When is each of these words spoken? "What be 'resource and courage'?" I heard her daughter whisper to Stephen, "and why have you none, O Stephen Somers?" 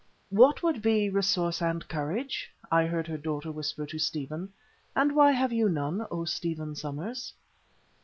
"What 0.31 0.63
be 0.81 1.11
'resource 1.11 1.61
and 1.61 1.87
courage'?" 1.87 2.49
I 2.71 2.87
heard 2.87 3.05
her 3.05 3.19
daughter 3.19 3.51
whisper 3.51 3.85
to 3.85 3.99
Stephen, 3.99 4.51
"and 4.95 5.11
why 5.15 5.29
have 5.31 5.53
you 5.53 5.69
none, 5.69 6.07
O 6.09 6.25
Stephen 6.25 6.73
Somers?" 6.73 7.33